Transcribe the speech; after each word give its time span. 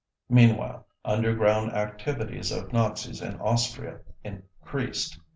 Meanwhile, 0.31 0.87
underground 1.05 1.73
activities 1.73 2.51
of 2.51 2.73
Nazis 2.73 3.21
in 3.21 3.39
Austria 3.39 3.99
increased. 4.23 5.19